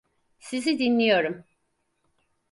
Sizi 0.39 0.79
dinliyorum. 0.79 1.43